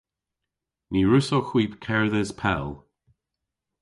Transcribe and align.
Ny 0.91 1.01
wrussowgh 1.05 1.51
hwi 1.51 1.65
kerdhes 1.85 2.31
pell. 2.39 2.69